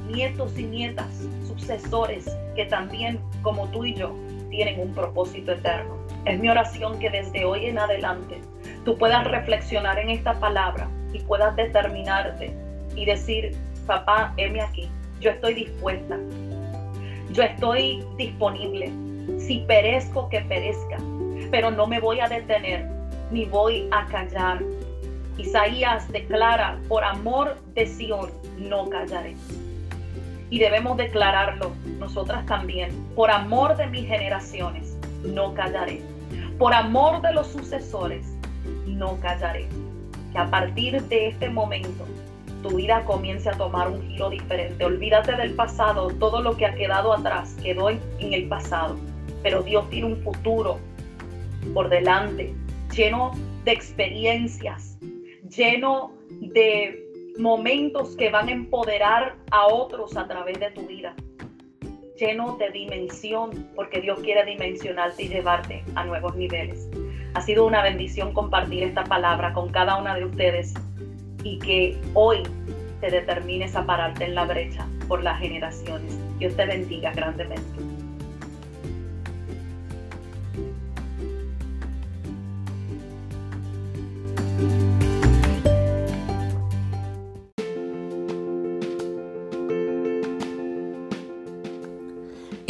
nietos 0.08 0.58
y 0.58 0.64
nietas, 0.64 1.26
sucesores 1.46 2.26
que 2.54 2.66
también, 2.66 3.18
como 3.42 3.66
tú 3.68 3.84
y 3.84 3.94
yo, 3.94 4.14
tienen 4.50 4.80
un 4.80 4.92
propósito 4.94 5.52
eterno. 5.52 5.96
Es 6.24 6.38
mi 6.38 6.48
oración 6.48 6.98
que 6.98 7.10
desde 7.10 7.44
hoy 7.44 7.66
en 7.66 7.78
adelante 7.78 8.40
tú 8.84 8.96
puedas 8.98 9.26
reflexionar 9.26 9.98
en 9.98 10.10
esta 10.10 10.38
palabra 10.38 10.88
y 11.12 11.20
puedas 11.20 11.56
determinarte 11.56 12.54
y 12.94 13.04
decir, 13.04 13.56
papá, 13.86 14.34
heme 14.36 14.60
aquí, 14.60 14.88
yo 15.20 15.30
estoy 15.30 15.54
dispuesta, 15.54 16.18
yo 17.32 17.42
estoy 17.42 18.04
disponible. 18.16 18.92
Si 19.38 19.60
perezco, 19.60 20.28
que 20.28 20.40
perezca, 20.40 20.98
pero 21.50 21.70
no 21.70 21.86
me 21.86 22.00
voy 22.00 22.20
a 22.20 22.28
detener 22.28 22.86
ni 23.30 23.44
voy 23.44 23.88
a 23.92 24.06
callar. 24.06 24.60
Isaías 25.38 26.10
declara, 26.10 26.78
por 26.88 27.04
amor 27.04 27.56
de 27.74 27.86
Sión, 27.86 28.30
no 28.58 28.88
callaré. 28.90 29.34
Y 30.50 30.58
debemos 30.58 30.96
declararlo 30.96 31.72
nosotras 31.98 32.44
también, 32.46 32.90
por 33.14 33.30
amor 33.30 33.76
de 33.76 33.86
mis 33.86 34.06
generaciones, 34.06 34.96
no 35.24 35.54
callaré. 35.54 36.02
Por 36.58 36.74
amor 36.74 37.22
de 37.22 37.32
los 37.32 37.46
sucesores, 37.46 38.26
no 38.86 39.18
callaré. 39.20 39.66
Que 40.32 40.38
a 40.38 40.50
partir 40.50 41.00
de 41.02 41.28
este 41.28 41.48
momento 41.48 42.04
tu 42.62 42.76
vida 42.76 43.04
comience 43.04 43.48
a 43.48 43.52
tomar 43.52 43.88
un 43.88 44.02
giro 44.08 44.30
diferente. 44.30 44.84
Olvídate 44.84 45.34
del 45.36 45.54
pasado, 45.54 46.08
todo 46.18 46.42
lo 46.42 46.56
que 46.56 46.66
ha 46.66 46.74
quedado 46.74 47.12
atrás 47.12 47.56
quedó 47.62 47.90
en, 47.90 48.00
el 48.18 48.48
pasado. 48.48 48.96
Pero 49.42 49.62
Dios 49.62 49.88
tiene 49.90 50.08
un 50.08 50.22
futuro 50.22 50.78
por 51.72 51.88
delante, 51.88 52.54
lleno 52.94 53.32
de 53.64 53.72
experiencias, 53.72 54.98
lleno 55.48 56.12
de 56.28 57.09
momentos 57.40 58.14
que 58.16 58.30
van 58.30 58.48
a 58.48 58.52
empoderar 58.52 59.34
a 59.50 59.66
otros 59.66 60.16
a 60.16 60.28
través 60.28 60.60
de 60.60 60.70
tu 60.72 60.86
vida, 60.86 61.14
lleno 62.18 62.56
de 62.58 62.70
dimensión, 62.70 63.66
porque 63.74 64.00
Dios 64.00 64.20
quiere 64.20 64.44
dimensionarte 64.44 65.22
y 65.22 65.28
llevarte 65.28 65.82
a 65.94 66.04
nuevos 66.04 66.36
niveles. 66.36 66.88
Ha 67.34 67.40
sido 67.40 67.66
una 67.66 67.82
bendición 67.82 68.34
compartir 68.34 68.82
esta 68.82 69.04
palabra 69.04 69.54
con 69.54 69.70
cada 69.70 69.96
una 69.96 70.14
de 70.16 70.26
ustedes 70.26 70.74
y 71.42 71.58
que 71.60 71.98
hoy 72.12 72.42
te 73.00 73.10
determines 73.10 73.74
a 73.74 73.86
pararte 73.86 74.24
en 74.24 74.34
la 74.34 74.44
brecha 74.44 74.86
por 75.08 75.22
las 75.22 75.38
generaciones. 75.38 76.18
Dios 76.38 76.54
te 76.56 76.66
bendiga 76.66 77.12
grandemente. 77.12 77.64